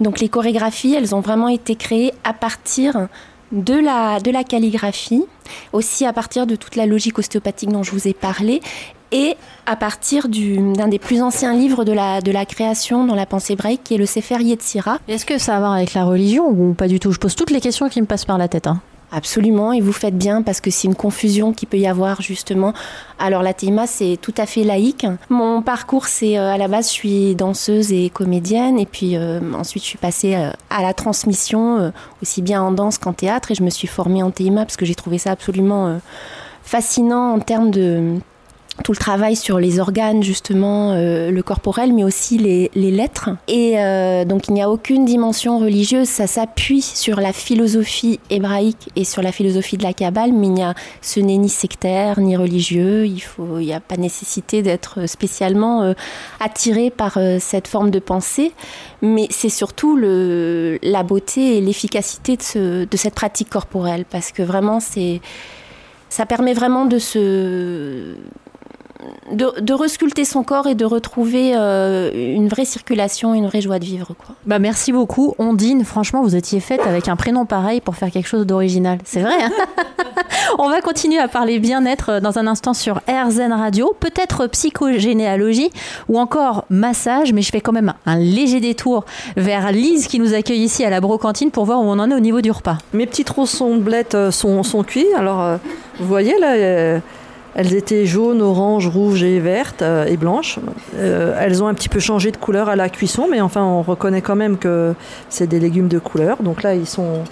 donc 0.00 0.20
les 0.20 0.28
chorégraphies, 0.28 0.94
elles 0.94 1.14
ont 1.14 1.20
vraiment 1.20 1.48
été 1.48 1.74
créées 1.74 2.12
à 2.22 2.34
partir 2.34 3.08
de 3.50 3.74
la, 3.74 4.20
de 4.20 4.30
la 4.30 4.44
calligraphie, 4.44 5.24
aussi 5.72 6.04
à 6.04 6.12
partir 6.12 6.46
de 6.46 6.54
toute 6.54 6.76
la 6.76 6.84
logique 6.84 7.18
ostéopathique 7.18 7.70
dont 7.70 7.82
je 7.82 7.92
vous 7.92 8.06
ai 8.06 8.12
parlé, 8.12 8.60
et 9.12 9.36
à 9.66 9.76
partir 9.76 10.28
du- 10.28 10.72
d'un 10.72 10.88
des 10.88 10.98
plus 10.98 11.22
anciens 11.22 11.54
livres 11.54 11.84
de 11.84 11.92
la, 11.92 12.20
de 12.20 12.30
la 12.32 12.44
création 12.46 13.04
dans 13.04 13.14
la 13.14 13.26
pensée 13.26 13.54
hébraïque, 13.54 13.82
qui 13.84 13.94
est 13.94 13.98
le 13.98 14.06
Sefer 14.06 14.42
Yetzira. 14.42 14.98
Est-ce 15.08 15.26
que 15.26 15.38
ça 15.38 15.54
a 15.54 15.56
à 15.56 15.60
voir 15.60 15.72
avec 15.72 15.94
la 15.94 16.04
religion 16.04 16.46
ou 16.48 16.74
pas 16.74 16.88
du 16.88 17.00
tout? 17.00 17.12
Je 17.12 17.18
pose 17.18 17.34
toutes 17.34 17.50
les 17.50 17.60
questions 17.60 17.88
qui 17.88 18.00
me 18.00 18.06
passent 18.06 18.24
par 18.24 18.38
la 18.38 18.48
tête. 18.48 18.66
hein. 18.66 18.80
Absolument, 19.10 19.72
et 19.72 19.80
vous 19.80 19.94
faites 19.94 20.18
bien 20.18 20.42
parce 20.42 20.60
que 20.60 20.70
c'est 20.70 20.86
une 20.86 20.94
confusion 20.94 21.54
qui 21.54 21.64
peut 21.64 21.78
y 21.78 21.86
avoir 21.86 22.20
justement. 22.20 22.74
Alors 23.18 23.42
la 23.42 23.54
TIMA, 23.54 23.86
c'est 23.86 24.18
tout 24.20 24.34
à 24.36 24.44
fait 24.44 24.64
laïque. 24.64 25.06
Mon 25.30 25.62
parcours, 25.62 26.04
c'est 26.08 26.36
euh, 26.36 26.52
à 26.52 26.58
la 26.58 26.68
base, 26.68 26.88
je 26.88 26.92
suis 26.92 27.34
danseuse 27.34 27.90
et 27.90 28.10
comédienne, 28.10 28.78
et 28.78 28.84
puis 28.84 29.16
euh, 29.16 29.40
ensuite 29.58 29.82
je 29.82 29.88
suis 29.88 29.96
passée 29.96 30.34
euh, 30.34 30.50
à 30.68 30.82
la 30.82 30.92
transmission, 30.92 31.90
aussi 32.22 32.42
bien 32.42 32.60
en 32.62 32.70
danse 32.70 32.98
qu'en 32.98 33.14
théâtre, 33.14 33.50
et 33.50 33.54
je 33.54 33.62
me 33.62 33.70
suis 33.70 33.88
formée 33.88 34.22
en 34.22 34.30
TIMA 34.30 34.66
parce 34.66 34.76
que 34.76 34.84
j'ai 34.84 34.94
trouvé 34.94 35.16
ça 35.16 35.30
absolument 35.30 35.98
fascinant 36.62 37.32
en 37.34 37.38
termes 37.38 37.70
de 37.70 38.18
tout 38.82 38.92
le 38.92 38.98
travail 38.98 39.36
sur 39.36 39.58
les 39.58 39.80
organes, 39.80 40.22
justement, 40.22 40.92
euh, 40.92 41.30
le 41.30 41.42
corporel, 41.42 41.92
mais 41.92 42.04
aussi 42.04 42.38
les, 42.38 42.70
les 42.74 42.90
lettres. 42.90 43.30
Et 43.48 43.78
euh, 43.78 44.24
donc, 44.24 44.48
il 44.48 44.54
n'y 44.54 44.62
a 44.62 44.70
aucune 44.70 45.04
dimension 45.04 45.58
religieuse, 45.58 46.08
ça 46.08 46.26
s'appuie 46.26 46.82
sur 46.82 47.20
la 47.20 47.32
philosophie 47.32 48.20
hébraïque 48.30 48.88
et 48.96 49.04
sur 49.04 49.22
la 49.22 49.32
philosophie 49.32 49.76
de 49.76 49.82
la 49.82 49.92
Kabbale, 49.92 50.32
mais 50.32 50.46
il 50.46 50.54
n'y 50.54 50.62
a, 50.62 50.74
ce 51.02 51.20
n'est 51.20 51.36
ni 51.36 51.48
sectaire, 51.48 52.20
ni 52.20 52.36
religieux, 52.36 53.06
il 53.06 53.22
n'y 53.58 53.72
a 53.72 53.80
pas 53.80 53.96
nécessité 53.96 54.62
d'être 54.62 55.06
spécialement 55.06 55.82
euh, 55.82 55.92
attiré 56.40 56.90
par 56.90 57.16
euh, 57.16 57.38
cette 57.40 57.68
forme 57.68 57.90
de 57.90 57.98
pensée, 57.98 58.52
mais 59.02 59.26
c'est 59.30 59.48
surtout 59.48 59.96
le, 59.96 60.78
la 60.82 61.02
beauté 61.02 61.56
et 61.56 61.60
l'efficacité 61.60 62.36
de, 62.36 62.42
ce, 62.42 62.84
de 62.84 62.96
cette 62.96 63.14
pratique 63.14 63.50
corporelle, 63.50 64.04
parce 64.08 64.32
que 64.32 64.42
vraiment, 64.42 64.80
c'est, 64.80 65.20
ça 66.08 66.26
permet 66.26 66.54
vraiment 66.54 66.86
de 66.86 66.98
se 66.98 68.14
de, 69.32 69.60
de 69.60 69.72
resculpter 69.72 70.24
son 70.24 70.42
corps 70.42 70.66
et 70.66 70.74
de 70.74 70.84
retrouver 70.84 71.52
euh, 71.54 72.10
une 72.14 72.48
vraie 72.48 72.64
circulation, 72.64 73.34
une 73.34 73.46
vraie 73.46 73.60
joie 73.60 73.78
de 73.78 73.84
vivre. 73.84 74.14
Quoi. 74.18 74.34
Bah 74.46 74.58
merci 74.58 74.92
beaucoup. 74.92 75.34
Ondine, 75.38 75.84
franchement, 75.84 76.22
vous 76.22 76.36
étiez 76.36 76.60
faite 76.60 76.80
avec 76.86 77.08
un 77.08 77.16
prénom 77.16 77.46
pareil 77.46 77.80
pour 77.80 77.96
faire 77.96 78.10
quelque 78.10 78.28
chose 78.28 78.46
d'original. 78.46 78.98
C'est 79.04 79.20
vrai. 79.20 79.42
Hein 79.42 79.50
On 80.58 80.68
va 80.68 80.80
continuer 80.80 81.18
à 81.18 81.28
parler 81.28 81.58
bien-être 81.58 82.20
dans 82.20 82.38
un 82.38 82.46
instant 82.46 82.74
sur 82.74 83.00
RZN 83.08 83.52
Radio, 83.52 83.94
peut-être 84.00 84.46
psychogénéalogie 84.46 85.70
ou 86.08 86.18
encore 86.18 86.64
massage, 86.70 87.32
mais 87.32 87.42
je 87.42 87.50
fais 87.50 87.60
quand 87.60 87.72
même 87.72 87.92
un 88.06 88.18
léger 88.18 88.60
détour 88.60 89.04
vers 89.36 89.72
Lise 89.72 90.06
qui 90.06 90.18
nous 90.18 90.34
accueille 90.34 90.62
ici 90.62 90.84
à 90.84 90.90
la 90.90 91.00
brocantine 91.00 91.50
pour 91.50 91.64
voir 91.64 91.80
où 91.80 91.84
on 91.84 91.98
en 91.98 92.10
est 92.10 92.14
au 92.14 92.20
niveau 92.20 92.40
du 92.40 92.50
repas. 92.50 92.78
Mes 92.92 93.06
petits 93.06 93.24
tronçons 93.24 93.76
de 93.76 93.80
blettes 93.80 94.14
euh, 94.14 94.30
sont, 94.30 94.62
sont 94.62 94.82
cuits. 94.82 95.06
Alors, 95.16 95.42
euh, 95.42 95.56
vous 95.98 96.06
voyez 96.06 96.38
là, 96.38 96.52
euh, 96.54 96.98
elles 97.54 97.74
étaient 97.74 98.06
jaunes, 98.06 98.42
oranges, 98.42 98.86
rouges 98.86 99.22
et 99.22 99.40
vertes 99.40 99.82
euh, 99.82 100.04
et 100.04 100.16
blanches. 100.16 100.58
Euh, 100.96 101.36
elles 101.40 101.62
ont 101.62 101.66
un 101.66 101.74
petit 101.74 101.88
peu 101.88 102.00
changé 102.00 102.30
de 102.30 102.36
couleur 102.36 102.68
à 102.68 102.76
la 102.76 102.88
cuisson, 102.88 103.26
mais 103.30 103.40
enfin, 103.40 103.62
on 103.62 103.82
reconnaît 103.82 104.22
quand 104.22 104.36
même 104.36 104.58
que 104.58 104.94
c'est 105.28 105.46
des 105.46 105.60
légumes 105.60 105.88
de 105.88 105.98
couleur. 105.98 106.42
Donc 106.42 106.62
là, 106.62 106.74
ils 106.74 106.86
sont. 106.86 107.24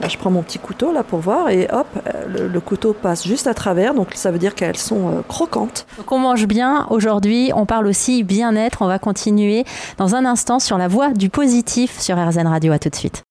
Là, 0.00 0.08
je 0.08 0.16
prends 0.16 0.30
mon 0.30 0.42
petit 0.42 0.58
couteau 0.58 0.92
là 0.92 1.04
pour 1.04 1.20
voir 1.20 1.50
et 1.50 1.68
hop, 1.70 1.86
le, 2.26 2.48
le 2.48 2.60
couteau 2.60 2.92
passe 2.92 3.24
juste 3.24 3.46
à 3.46 3.54
travers. 3.54 3.94
Donc 3.94 4.08
ça 4.14 4.32
veut 4.32 4.38
dire 4.38 4.56
qu'elles 4.56 4.78
sont 4.78 5.08
euh, 5.08 5.22
croquantes. 5.28 5.86
Donc 5.96 6.10
on 6.10 6.18
mange 6.18 6.46
bien 6.46 6.86
aujourd'hui, 6.90 7.52
on 7.54 7.66
parle 7.66 7.86
aussi 7.86 8.24
bien-être. 8.24 8.82
On 8.82 8.88
va 8.88 8.98
continuer 8.98 9.64
dans 9.98 10.16
un 10.16 10.24
instant 10.24 10.58
sur 10.58 10.76
la 10.76 10.88
voie 10.88 11.10
du 11.10 11.28
positif 11.28 12.00
sur 12.00 12.16
RZN 12.16 12.48
Radio. 12.48 12.72
À 12.72 12.78
tout 12.80 12.88
de 12.88 12.96
suite. 12.96 13.22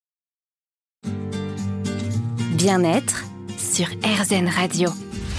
Bien-être 2.53 3.25
sur 3.57 3.87
RZN 3.87 4.47
Radio. 4.47 4.89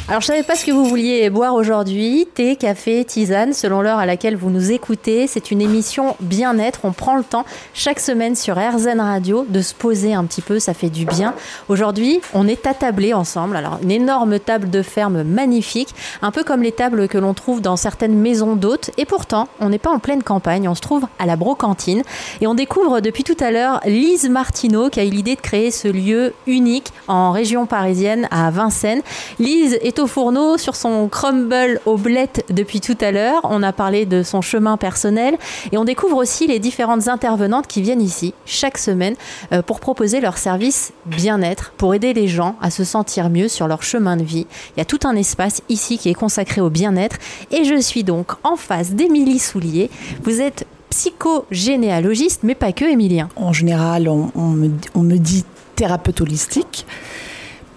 Alors, 0.09 0.21
je 0.21 0.26
savais 0.26 0.42
pas 0.42 0.56
ce 0.56 0.66
que 0.66 0.73
vous 0.73 0.85
vouliez 0.85 1.30
boire 1.30 1.54
aujourd'hui. 1.54 2.26
Thé, 2.35 2.56
café, 2.56 3.04
tisane, 3.04 3.52
selon 3.52 3.82
l'heure 3.82 3.99
à 3.99 4.04
laquelle 4.04 4.37
vous 4.37 4.50
nous 4.50 4.73
écoutez. 4.73 5.28
C'est 5.28 5.52
une 5.52 5.62
émission 5.62 6.16
bien-être. 6.18 6.80
On 6.82 6.90
prend 6.90 7.16
le 7.16 7.23
temps 7.23 7.47
chaque 7.73 8.00
semaine 8.00 8.35
sur 8.35 8.56
RZN 8.56 9.00
Radio 9.00 9.47
de 9.49 9.62
se 9.62 9.73
poser 9.73 10.12
un 10.12 10.25
petit 10.25 10.42
peu. 10.42 10.59
Ça 10.59 10.75
fait 10.75 10.90
du 10.90 11.06
bien. 11.06 11.35
Aujourd'hui, 11.68 12.21
on 12.35 12.49
est 12.49 12.66
attablés 12.66 13.14
ensemble. 13.14 13.54
Alors, 13.56 13.78
une 13.80 13.92
énorme 13.92 14.40
table 14.40 14.71
de 14.71 14.82
ferme 14.82 15.23
magnifique. 15.23 15.94
Un 16.21 16.32
peu 16.32 16.42
comme 16.42 16.62
les 16.62 16.73
tables 16.73 17.06
que 17.06 17.16
l'on 17.16 17.32
trouve 17.32 17.61
dans 17.61 17.76
certaines 17.76 18.18
maisons 18.18 18.56
d'hôtes. 18.56 18.90
Et 18.99 19.04
pourtant, 19.04 19.47
on 19.61 19.68
n'est 19.68 19.78
pas 19.78 19.90
en 19.90 20.00
pleine 20.00 20.25
campagne. 20.25 20.68
On 20.68 20.75
se 20.75 20.82
trouve 20.82 21.06
à 21.21 21.26
la 21.26 21.37
brocantine. 21.37 22.02
Et 22.40 22.49
on 22.49 22.54
découvre 22.54 22.99
depuis 22.99 23.23
tout 23.23 23.37
à 23.38 23.52
l'heure 23.52 23.80
Lise 23.87 24.28
Martineau 24.28 24.90
qui 24.90 24.99
a 24.99 25.04
eu 25.04 25.11
l'idée 25.11 25.37
de 25.37 25.40
créer 25.40 25.71
ce 25.71 25.87
lieu 25.87 26.35
unique 26.49 26.92
en 27.06 27.30
région 27.30 27.66
parisienne 27.66 28.26
à 28.32 28.50
Vincennes. 28.50 29.02
Lise 29.38 29.78
est 29.80 29.91
au 29.99 30.06
fourneau 30.06 30.58
sur 30.58 30.76
son 30.76 31.08
crumble 31.08 31.80
aux 31.87 31.96
blettes 31.96 32.44
depuis 32.50 32.80
tout 32.80 32.96
à 33.00 33.12
l'heure. 33.12 33.40
On 33.44 33.62
a 33.62 33.72
parlé 33.72 34.06
de 34.06 34.22
son 34.22 34.40
chemin 34.40 34.76
personnel 34.76 35.37
et 35.72 35.78
on 35.78 35.84
découvre 35.84 36.16
aussi 36.16 36.46
les 36.46 36.58
différentes 36.58 37.08
intervenantes 37.08 37.66
qui 37.66 37.82
viennent 37.82 38.02
ici 38.02 38.34
chaque 38.44 38.78
semaine 38.78 39.14
euh, 39.52 39.62
pour 39.62 39.80
proposer 39.80 40.20
leur 40.20 40.38
service 40.38 40.92
bien-être, 41.06 41.72
pour 41.76 41.94
aider 41.94 42.12
les 42.12 42.28
gens 42.28 42.56
à 42.61 42.70
se 42.70 42.84
sentir 42.84 43.30
mieux 43.30 43.49
sur 43.49 43.68
leur 43.68 43.82
chemin 43.82 44.16
de 44.16 44.25
vie. 44.25 44.46
Il 44.76 44.80
y 44.80 44.82
a 44.82 44.87
tout 44.87 45.00
un 45.04 45.16
espace 45.16 45.62
ici 45.68 45.99
qui 45.99 46.08
est 46.08 46.14
consacré 46.14 46.61
au 46.61 46.70
bien-être 46.70 47.16
et 47.50 47.64
je 47.64 47.80
suis 47.80 48.04
donc 48.04 48.32
en 48.44 48.56
face 48.56 48.92
d'Émilie 48.92 49.38
Soulier. 49.38 49.90
Vous 50.25 50.40
êtes 50.40 50.66
psychogénéalogiste, 50.92 52.40
mais 52.42 52.54
pas 52.54 52.72
que, 52.72 52.84
Émilien. 52.84 53.28
En 53.37 53.52
général, 53.52 54.08
on, 54.08 54.30
me 54.50 55.16
dit 55.16 55.44
thérapeute 55.75 56.20
holistique, 56.20 56.87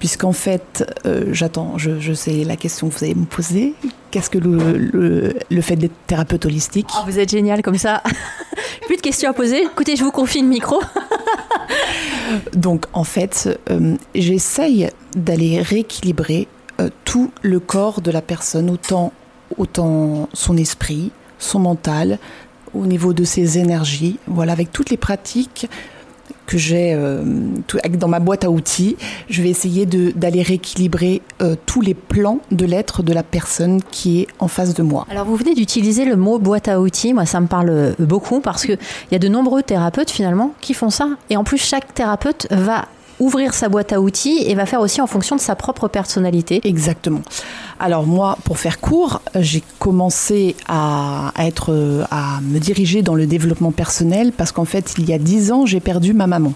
puisqu'en 0.05 0.33
fait, 0.33 0.85
euh, 1.07 1.29
j'attends, 1.31 1.79
je, 1.79 1.99
je 1.99 2.13
sais 2.13 2.43
la 2.43 2.55
question 2.55 2.89
que 2.89 2.93
vous 2.93 3.03
allez 3.05 3.15
me 3.15 3.25
poser. 3.25 3.73
Qu'est-ce 4.11 4.29
que 4.29 4.37
le, 4.37 4.77
le, 4.77 5.33
le 5.49 5.61
fait 5.61 5.75
d'être 5.77 5.95
thérapeute 6.05 6.45
holistique 6.45 6.89
Oh, 6.93 7.05
vous 7.07 7.17
êtes 7.17 7.31
génial 7.31 7.63
comme 7.63 7.79
ça. 7.79 8.03
Plus 8.85 8.97
de 8.97 9.01
questions 9.01 9.31
à 9.31 9.33
poser. 9.33 9.63
Écoutez, 9.63 9.95
je 9.95 10.03
vous 10.03 10.11
confie 10.11 10.41
le 10.41 10.47
micro. 10.47 10.79
Donc, 12.53 12.85
en 12.93 13.03
fait, 13.03 13.59
euh, 13.71 13.95
j'essaye 14.13 14.91
d'aller 15.15 15.59
rééquilibrer 15.59 16.47
euh, 16.79 16.91
tout 17.03 17.31
le 17.41 17.59
corps 17.59 18.01
de 18.01 18.11
la 18.11 18.21
personne, 18.21 18.69
autant, 18.69 19.11
autant 19.57 20.29
son 20.33 20.55
esprit, 20.55 21.11
son 21.39 21.57
mental, 21.57 22.19
au 22.75 22.85
niveau 22.85 23.13
de 23.13 23.23
ses 23.23 23.57
énergies, 23.57 24.19
voilà, 24.27 24.51
avec 24.51 24.71
toutes 24.71 24.91
les 24.91 24.97
pratiques 24.97 25.67
que 26.45 26.57
j'ai 26.57 26.93
euh, 26.93 27.23
dans 27.93 28.07
ma 28.07 28.19
boîte 28.19 28.43
à 28.43 28.49
outils, 28.49 28.97
je 29.29 29.41
vais 29.41 29.49
essayer 29.49 29.85
d'aller 29.85 30.41
rééquilibrer 30.41 31.21
euh, 31.41 31.55
tous 31.65 31.81
les 31.81 31.93
plans 31.93 32.39
de 32.51 32.65
l'être 32.65 33.03
de 33.03 33.13
la 33.13 33.23
personne 33.23 33.81
qui 33.91 34.21
est 34.21 34.27
en 34.39 34.47
face 34.47 34.73
de 34.73 34.83
moi. 34.83 35.05
Alors, 35.09 35.25
vous 35.25 35.35
venez 35.35 35.53
d'utiliser 35.53 36.05
le 36.05 36.15
mot 36.15 36.39
boîte 36.39 36.67
à 36.67 36.79
outils. 36.79 37.13
Moi, 37.13 37.25
ça 37.25 37.39
me 37.39 37.47
parle 37.47 37.69
euh, 37.69 37.93
beaucoup 37.99 38.39
parce 38.39 38.65
qu'il 38.65 38.77
y 39.11 39.15
a 39.15 39.19
de 39.19 39.27
nombreux 39.27 39.63
thérapeutes 39.63 40.11
finalement 40.11 40.53
qui 40.61 40.73
font 40.73 40.89
ça. 40.89 41.09
Et 41.29 41.37
en 41.37 41.43
plus, 41.43 41.57
chaque 41.57 41.93
thérapeute 41.93 42.47
va 42.51 42.85
ouvrir 43.19 43.53
sa 43.53 43.69
boîte 43.69 43.93
à 43.93 44.01
outils 44.01 44.43
et 44.45 44.55
va 44.55 44.65
faire 44.65 44.81
aussi 44.81 45.01
en 45.01 45.07
fonction 45.07 45.35
de 45.35 45.41
sa 45.41 45.55
propre 45.55 45.87
personnalité. 45.87 46.61
Exactement. 46.63 47.21
Alors 47.79 48.05
moi, 48.05 48.37
pour 48.45 48.57
faire 48.57 48.79
court, 48.79 49.21
j'ai 49.35 49.61
commencé 49.79 50.55
à, 50.67 51.33
être, 51.37 52.05
à 52.09 52.39
me 52.41 52.59
diriger 52.59 53.01
dans 53.01 53.15
le 53.15 53.27
développement 53.27 53.71
personnel 53.71 54.31
parce 54.31 54.51
qu'en 54.51 54.65
fait, 54.65 54.95
il 54.97 55.09
y 55.09 55.13
a 55.13 55.17
10 55.17 55.51
ans, 55.51 55.65
j'ai 55.65 55.81
perdu 55.81 56.13
ma 56.13 56.25
maman. 56.25 56.53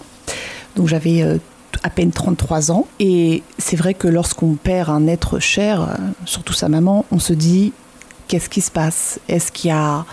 Donc 0.76 0.88
j'avais 0.88 1.22
euh, 1.22 1.36
à 1.82 1.90
peine 1.90 2.10
33 2.10 2.70
ans. 2.70 2.86
Et 2.98 3.42
c'est 3.58 3.76
vrai 3.76 3.94
que 3.94 4.08
lorsqu'on 4.08 4.54
perd 4.54 4.88
un 4.88 5.06
être 5.06 5.38
cher, 5.38 5.82
euh, 5.82 5.94
surtout 6.24 6.54
sa 6.54 6.68
maman, 6.68 7.04
on 7.10 7.18
se 7.18 7.32
dit 7.32 7.72
qu'est-ce 8.28 8.48
qui 8.48 8.60
se 8.60 8.70
passe? 8.70 9.20
Est-ce 9.28 9.52
qu'il 9.52 9.68
y 9.68 9.72
a, 9.72 10.04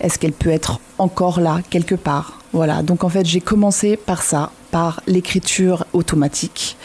est-ce 0.00 0.18
qu'elle 0.18 0.32
peut 0.32 0.50
être 0.50 0.80
encore 0.98 1.40
là 1.40 1.60
quelque 1.70 1.94
part? 1.94 2.38
Voilà. 2.52 2.82
Donc 2.82 3.04
en 3.04 3.08
fait, 3.08 3.24
j'ai 3.24 3.40
commencé 3.40 3.96
par 3.96 4.22
ça, 4.22 4.50
par 4.70 5.00
l'écriture 5.06 5.86
automatique. 5.92 6.76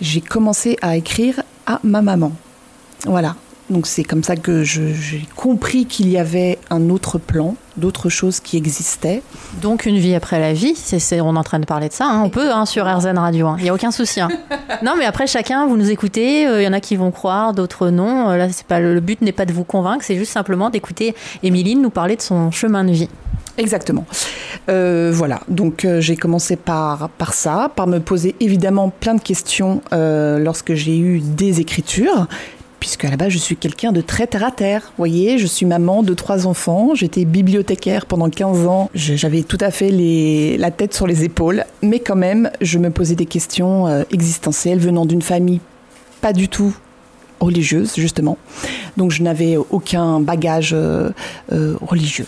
J'ai 0.00 0.20
commencé 0.20 0.76
à 0.82 0.96
écrire 0.96 1.42
à 1.66 1.80
ma 1.82 2.02
maman. 2.02 2.32
Voilà. 3.06 3.34
Donc 3.70 3.86
c'est 3.86 4.02
comme 4.04 4.22
ça 4.22 4.36
que 4.36 4.64
j'ai 4.64 5.26
compris 5.34 5.86
qu'il 5.86 6.08
y 6.10 6.18
avait 6.18 6.58
un 6.68 6.90
autre 6.90 7.18
plan, 7.18 7.54
d'autres 7.78 8.10
choses 8.10 8.40
qui 8.40 8.56
existaient. 8.58 9.22
Donc, 9.62 9.86
une 9.86 9.96
vie 9.96 10.14
après 10.14 10.38
la 10.40 10.52
vie, 10.52 10.74
c'est- 10.74 11.20
on 11.22 11.34
est 11.36 11.38
en 11.38 11.44
train 11.44 11.60
de 11.60 11.64
parler 11.64 11.88
de 11.88 11.94
ça. 11.94 12.04
hein. 12.06 12.20
On 12.22 12.28
peut 12.28 12.50
hein, 12.52 12.66
sur 12.66 12.84
RZN 12.86 13.16
Radio, 13.16 13.50
il 13.58 13.62
n'y 13.62 13.70
a 13.70 13.74
aucun 13.74 13.90
souci. 13.90 14.20
hein. 14.20 14.28
non, 14.82 14.92
mais 14.98 15.06
après, 15.06 15.26
chacun, 15.26 15.66
vous 15.66 15.76
nous 15.78 15.90
écoutez. 15.90 16.42
Il 16.42 16.62
y 16.62 16.66
en 16.68 16.72
a 16.74 16.80
qui 16.80 16.96
vont 16.96 17.10
croire, 17.12 17.54
d'autres 17.54 17.88
non. 17.88 18.30
Euh, 18.30 18.36
là, 18.36 18.48
c'est 18.50 18.66
pas, 18.66 18.78
le, 18.80 18.92
le 18.94 19.00
but 19.00 19.22
n'est 19.22 19.32
pas 19.32 19.46
de 19.46 19.52
vous 19.54 19.64
convaincre, 19.64 20.04
c'est 20.04 20.16
juste 20.16 20.32
simplement 20.32 20.68
d'écouter 20.68 21.14
Émiline 21.42 21.80
nous 21.80 21.90
parler 21.90 22.16
de 22.16 22.22
son 22.22 22.50
chemin 22.50 22.84
de 22.84 22.90
vie. 22.92 23.08
Exactement. 23.56 24.04
Euh, 24.68 25.10
voilà, 25.14 25.40
donc 25.48 25.84
euh, 25.84 26.00
j'ai 26.00 26.16
commencé 26.16 26.56
par, 26.56 27.08
par 27.10 27.32
ça, 27.32 27.70
par 27.74 27.86
me 27.86 28.00
poser 28.00 28.34
évidemment 28.40 28.90
plein 28.90 29.14
de 29.14 29.20
questions 29.22 29.82
euh, 29.92 30.38
lorsque 30.38 30.74
j'ai 30.74 30.98
eu 30.98 31.20
des 31.20 31.60
écritures, 31.60 32.26
puisque 32.82 33.04
à 33.04 33.10
la 33.10 33.16
base 33.16 33.28
je 33.28 33.38
suis 33.38 33.54
quelqu'un 33.54 33.92
de 33.92 34.00
très 34.00 34.26
terre 34.26 34.42
à 34.42 34.50
terre. 34.50 34.80
Vous 34.86 34.94
voyez, 34.98 35.38
je 35.38 35.46
suis 35.46 35.66
maman 35.66 36.02
de 36.02 36.14
trois 36.14 36.48
enfants, 36.48 36.96
j'étais 36.96 37.24
bibliothécaire 37.24 38.06
pendant 38.06 38.28
15 38.28 38.66
ans, 38.66 38.90
j'avais 38.92 39.44
tout 39.44 39.58
à 39.60 39.70
fait 39.70 39.92
la 40.58 40.72
tête 40.72 40.92
sur 40.92 41.06
les 41.06 41.22
épaules, 41.22 41.64
mais 41.80 42.00
quand 42.00 42.16
même 42.16 42.50
je 42.60 42.80
me 42.80 42.90
posais 42.90 43.14
des 43.14 43.26
questions 43.26 43.86
euh, 43.86 44.02
existentielles 44.10 44.80
venant 44.80 45.06
d'une 45.06 45.22
famille 45.22 45.60
pas 46.20 46.32
du 46.32 46.48
tout 46.48 46.74
religieuse, 47.38 47.94
justement. 47.96 48.36
Donc 48.96 49.12
je 49.12 49.22
n'avais 49.22 49.56
aucun 49.56 50.18
bagage 50.18 50.72
euh, 50.72 51.10
euh, 51.52 51.76
religieux. 51.82 52.26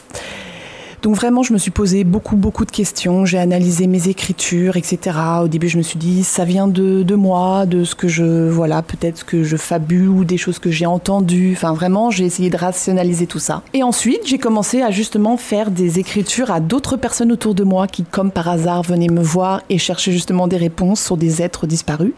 Donc 1.04 1.16
vraiment, 1.16 1.42
je 1.42 1.52
me 1.52 1.58
suis 1.58 1.70
posé 1.70 2.02
beaucoup, 2.02 2.34
beaucoup 2.34 2.64
de 2.64 2.70
questions. 2.70 3.26
J'ai 3.26 3.36
analysé 3.36 3.86
mes 3.86 4.08
écritures, 4.08 4.78
etc. 4.78 5.18
Au 5.42 5.48
début, 5.48 5.68
je 5.68 5.76
me 5.76 5.82
suis 5.82 5.98
dit, 5.98 6.24
ça 6.24 6.46
vient 6.46 6.66
de, 6.66 7.02
de 7.02 7.14
moi, 7.14 7.66
de 7.66 7.84
ce 7.84 7.94
que 7.94 8.08
je, 8.08 8.48
voilà, 8.48 8.80
peut-être 8.80 9.18
ce 9.18 9.24
que 9.24 9.44
je 9.44 9.58
fabule 9.58 10.08
ou 10.08 10.24
des 10.24 10.38
choses 10.38 10.58
que 10.58 10.70
j'ai 10.70 10.86
entendues. 10.86 11.52
Enfin, 11.54 11.74
vraiment, 11.74 12.10
j'ai 12.10 12.24
essayé 12.24 12.48
de 12.48 12.56
rationaliser 12.56 13.26
tout 13.26 13.38
ça. 13.38 13.62
Et 13.74 13.82
ensuite, 13.82 14.20
j'ai 14.24 14.38
commencé 14.38 14.80
à 14.80 14.90
justement 14.90 15.36
faire 15.36 15.70
des 15.70 15.98
écritures 15.98 16.50
à 16.50 16.60
d'autres 16.60 16.96
personnes 16.96 17.32
autour 17.32 17.54
de 17.54 17.64
moi 17.64 17.86
qui, 17.86 18.04
comme 18.04 18.30
par 18.30 18.48
hasard, 18.48 18.80
venaient 18.80 19.08
me 19.08 19.22
voir 19.22 19.60
et 19.68 19.76
cherchaient 19.76 20.10
justement 20.10 20.48
des 20.48 20.56
réponses 20.56 21.04
sur 21.04 21.18
des 21.18 21.42
êtres 21.42 21.66
disparus. 21.66 22.14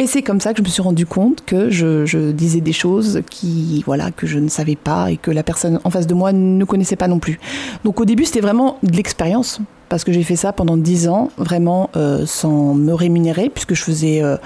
Et 0.00 0.06
c'est 0.06 0.22
comme 0.22 0.40
ça 0.40 0.54
que 0.54 0.58
je 0.60 0.62
me 0.62 0.68
suis 0.68 0.80
rendu 0.80 1.04
compte 1.04 1.44
que 1.44 1.68
je, 1.68 2.30
disais 2.30 2.62
des 2.62 2.72
choses 2.72 3.20
qui, 3.28 3.84
voilà, 3.84 4.10
que 4.10 4.26
je 4.26 4.38
ne 4.38 4.48
savais 4.48 4.74
pas 4.74 5.10
et 5.10 5.18
que 5.18 5.30
la 5.30 5.42
personne 5.42 5.78
en 5.84 5.90
face 5.90 6.06
de 6.06 6.14
moi 6.14 6.32
ne 6.32 6.64
connaissait 6.64 6.96
pas 6.96 7.06
non 7.06 7.18
plus. 7.18 7.38
Donc 7.84 8.00
au 8.00 8.06
début, 8.06 8.24
c'était 8.24 8.40
vraiment 8.40 8.78
de 8.82 8.96
l'expérience 8.96 9.60
parce 9.90 10.02
que 10.02 10.10
j'ai 10.10 10.22
fait 10.22 10.36
ça 10.36 10.54
pendant 10.54 10.78
dix 10.78 11.06
ans, 11.06 11.30
vraiment 11.36 11.90
euh, 11.96 12.24
sans 12.24 12.72
me 12.72 12.94
rémunérer, 12.94 13.50
puisque 13.50 13.74
je 13.74 13.82
faisais 13.82 14.22
euh, 14.22 14.38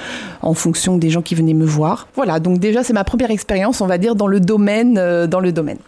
en 0.42 0.54
fonction 0.54 0.96
des 0.96 1.11
gens 1.11 1.23
qui 1.23 1.37
venaient 1.37 1.54
me 1.54 1.66
voir. 1.66 2.08
Voilà, 2.16 2.40
donc 2.40 2.58
déjà 2.58 2.82
c'est 2.82 2.92
ma 2.92 3.04
première 3.04 3.30
expérience, 3.30 3.80
on 3.80 3.87
va 3.87 3.96
dire, 3.96 4.16
dans 4.16 4.26
le 4.26 4.40
domaine, 4.40 4.99
euh, 4.99 5.28
dans 5.28 5.40
le 5.40 5.52
domaine. 5.52 5.78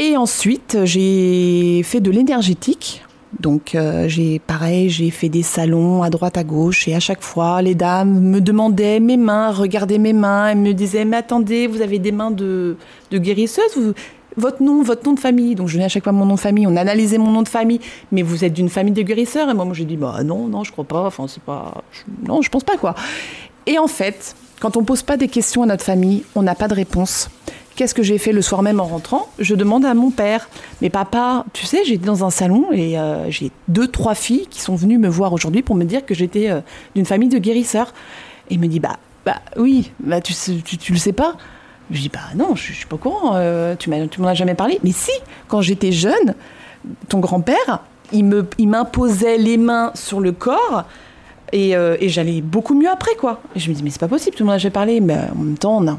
Et 0.00 0.16
ensuite, 0.16 0.76
j'ai 0.82 1.82
fait 1.84 2.00
de 2.00 2.10
l'énergétique 2.10 3.04
Donc 3.40 3.74
euh, 3.74 4.08
j'ai 4.08 4.38
pareil, 4.38 4.88
j'ai 4.88 5.10
fait 5.10 5.28
des 5.28 5.42
salons 5.42 6.02
à 6.02 6.08
droite 6.08 6.38
à 6.38 6.44
gauche 6.44 6.88
et 6.88 6.94
à 6.94 7.00
chaque 7.00 7.22
fois 7.22 7.60
les 7.60 7.74
dames 7.74 8.20
me 8.20 8.40
demandaient 8.40 9.00
mes 9.00 9.18
mains, 9.18 9.50
regardaient 9.50 9.98
mes 9.98 10.14
mains, 10.14 10.48
elles 10.48 10.58
me 10.58 10.72
disaient 10.72 11.04
mais 11.04 11.18
attendez, 11.18 11.66
vous 11.66 11.82
avez 11.82 11.98
des 11.98 12.12
mains 12.12 12.30
de, 12.30 12.76
de 13.10 13.18
guérisseuse, 13.18 13.94
votre 14.36 14.62
nom, 14.62 14.82
votre 14.82 15.04
nom 15.04 15.12
de 15.12 15.20
famille. 15.20 15.54
Donc 15.54 15.68
je 15.68 15.74
donnais 15.74 15.84
à 15.84 15.88
chaque 15.88 16.04
fois 16.04 16.12
mon 16.12 16.24
nom 16.24 16.36
de 16.36 16.40
famille, 16.40 16.66
on 16.66 16.76
analysait 16.76 17.18
mon 17.18 17.30
nom 17.30 17.42
de 17.42 17.48
famille, 17.48 17.80
mais 18.12 18.22
vous 18.22 18.44
êtes 18.44 18.54
d'une 18.54 18.70
famille 18.70 18.94
de 18.94 19.02
guérisseurs 19.02 19.50
et 19.50 19.54
moi, 19.54 19.66
moi 19.66 19.74
j'ai 19.74 19.84
dit 19.84 19.98
bah 19.98 20.22
non 20.24 20.46
non 20.46 20.64
je 20.64 20.72
crois 20.72 20.84
pas, 20.84 21.06
enfin 21.06 21.26
c'est 21.28 21.42
pas, 21.42 21.82
non 22.26 22.40
je 22.40 22.48
pense 22.48 22.64
pas 22.64 22.78
quoi. 22.78 22.94
Et 23.66 23.78
en 23.78 23.88
fait, 23.88 24.34
quand 24.58 24.78
on 24.78 24.84
pose 24.84 25.02
pas 25.02 25.18
des 25.18 25.28
questions 25.28 25.62
à 25.62 25.66
notre 25.66 25.84
famille, 25.84 26.24
on 26.34 26.42
n'a 26.42 26.54
pas 26.54 26.68
de 26.68 26.74
réponse. 26.74 27.28
Qu'est-ce 27.78 27.94
que 27.94 28.02
j'ai 28.02 28.18
fait 28.18 28.32
le 28.32 28.42
soir 28.42 28.62
même 28.62 28.80
en 28.80 28.86
rentrant? 28.86 29.28
Je 29.38 29.54
demande 29.54 29.84
à 29.84 29.94
mon 29.94 30.10
père. 30.10 30.48
Mais 30.82 30.90
papa, 30.90 31.44
tu 31.52 31.64
sais, 31.64 31.84
j'étais 31.84 32.04
dans 32.04 32.24
un 32.24 32.30
salon 32.30 32.72
et 32.72 32.98
euh, 32.98 33.30
j'ai 33.30 33.52
deux, 33.68 33.86
trois 33.86 34.16
filles 34.16 34.48
qui 34.50 34.60
sont 34.60 34.74
venues 34.74 34.98
me 34.98 35.06
voir 35.06 35.32
aujourd'hui 35.32 35.62
pour 35.62 35.76
me 35.76 35.84
dire 35.84 36.04
que 36.04 36.12
j'étais 36.12 36.50
euh, 36.50 36.60
d'une 36.96 37.04
famille 37.04 37.28
de 37.28 37.38
guérisseurs. 37.38 37.94
Et 38.50 38.54
il 38.54 38.58
me 38.58 38.66
dit, 38.66 38.80
bah, 38.80 38.96
bah 39.24 39.36
oui, 39.56 39.92
bah, 40.00 40.20
tu, 40.20 40.32
le 40.90 40.98
sais 40.98 41.12
pas? 41.12 41.36
Je 41.92 42.00
dis, 42.00 42.08
bah 42.08 42.18
non, 42.34 42.56
je, 42.56 42.72
suis 42.72 42.86
pas 42.86 42.96
au 42.96 42.98
courant, 42.98 43.36
euh, 43.36 43.76
tu 43.78 43.90
m'en 43.90 44.26
as 44.26 44.34
jamais 44.34 44.56
parlé. 44.56 44.80
Mais 44.82 44.90
si, 44.90 45.12
quand 45.46 45.60
j'étais 45.60 45.92
jeune, 45.92 46.34
ton 47.08 47.20
grand-père, 47.20 47.84
il 48.10 48.24
m'imposait 48.24 49.36
il 49.36 49.44
les 49.44 49.56
mains 49.56 49.92
sur 49.94 50.18
le 50.18 50.32
corps 50.32 50.82
et, 51.52 51.74
et 51.74 52.08
j'allais 52.08 52.40
beaucoup 52.40 52.74
mieux 52.74 52.90
après, 52.90 53.14
quoi. 53.14 53.40
Et 53.54 53.60
je 53.60 53.70
me 53.70 53.74
dis, 53.76 53.84
mais 53.84 53.90
c'est 53.90 54.00
pas 54.00 54.08
possible, 54.08 54.34
tout 54.36 54.42
le 54.42 54.46
monde 54.46 54.56
a 54.56 54.58
jamais 54.58 54.72
parlé. 54.72 55.00
Mais 55.00 55.14
en 55.14 55.38
même 55.38 55.58
temps, 55.58 55.78
on 55.78 55.86
a, 55.86 55.96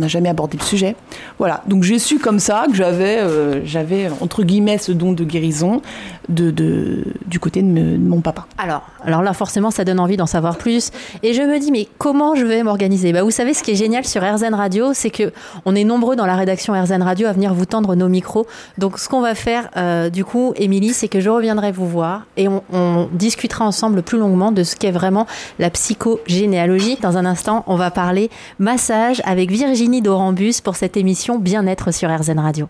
n'a 0.00 0.08
jamais 0.08 0.28
abordé 0.28 0.58
le 0.58 0.64
sujet. 0.64 0.96
Voilà, 1.38 1.62
donc 1.66 1.82
j'ai 1.82 1.98
su 1.98 2.18
comme 2.18 2.38
ça 2.38 2.64
que 2.68 2.76
j'avais, 2.76 3.18
euh, 3.18 3.64
j'avais 3.64 4.10
entre 4.20 4.42
guillemets 4.42 4.78
ce 4.78 4.92
don 4.92 5.12
de 5.12 5.24
guérison 5.24 5.82
du 6.28 7.40
côté 7.40 7.62
de, 7.62 7.96
mon 7.96 8.20
papa. 8.20 8.46
Alors, 8.58 8.82
alors 9.04 9.22
là 9.22 9.32
forcément 9.32 9.70
ça 9.70 9.84
donne 9.84 10.00
envie 10.00 10.16
d'en 10.16 10.26
savoir 10.26 10.58
plus. 10.58 10.90
Et 11.22 11.34
je 11.34 11.42
me 11.42 11.58
dis 11.58 11.72
mais 11.72 11.88
comment 11.98 12.34
je 12.34 12.44
vais 12.44 12.62
m'organiser? 12.62 13.12
Bah 13.12 13.22
vous 13.22 13.30
savez 13.30 13.54
ce 13.54 13.62
qui 13.62 13.72
est 13.72 13.76
génial 13.76 14.04
sur 14.04 14.22
RZN 14.22 14.54
Radio, 14.54 14.92
c'est 14.94 15.10
que 15.10 15.32
on 15.64 15.74
est 15.74 15.84
nombreux 15.84 16.16
dans 16.16 16.26
la 16.26 16.36
rédaction 16.36 16.72
RZN 16.80 17.02
Radio 17.02 17.26
à 17.26 17.32
venir 17.32 17.54
vous 17.54 17.66
tendre 17.66 17.94
nos 17.94 18.08
micros. 18.08 18.46
Donc 18.78 18.98
ce 18.98 19.08
qu'on 19.08 19.20
va 19.20 19.34
faire 19.34 19.70
euh, 19.76 20.10
du 20.10 20.24
coup, 20.24 20.52
Émilie, 20.56 20.92
c'est 20.92 21.08
que 21.08 21.20
je 21.20 21.30
reviendrai 21.30 21.72
vous 21.72 21.88
voir 21.88 22.26
et 22.36 22.48
on, 22.48 22.62
on 22.72 23.08
discutera 23.12 23.64
ensemble 23.64 24.02
plus 24.02 24.18
longuement 24.18 24.52
de 24.52 24.62
ce 24.62 24.76
qu'est 24.76 24.90
vraiment 24.90 25.26
la 25.58 25.70
psychogénéalogie. 25.70 26.96
Dans 27.00 27.16
un 27.16 27.24
instant, 27.24 27.64
on 27.66 27.76
va 27.76 27.90
parler 27.90 28.30
massage 28.58 29.20
avec 29.24 29.50
Virginie 29.50 29.89
Virginie 29.90 30.02
Dorambus 30.02 30.60
pour 30.60 30.76
cette 30.76 30.96
émission 30.96 31.40
Bien-être 31.40 31.90
sur 31.90 32.16
RZN 32.16 32.38
Radio. 32.38 32.68